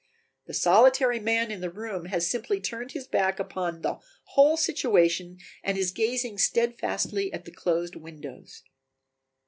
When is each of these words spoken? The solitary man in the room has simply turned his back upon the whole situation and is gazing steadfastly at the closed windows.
The 0.47 0.55
solitary 0.55 1.19
man 1.19 1.51
in 1.51 1.61
the 1.61 1.69
room 1.69 2.05
has 2.05 2.27
simply 2.27 2.59
turned 2.59 2.93
his 2.93 3.05
back 3.05 3.37
upon 3.39 3.83
the 3.83 3.99
whole 4.29 4.57
situation 4.57 5.37
and 5.63 5.77
is 5.77 5.91
gazing 5.91 6.39
steadfastly 6.39 7.31
at 7.31 7.45
the 7.45 7.51
closed 7.51 7.95
windows. 7.95 8.63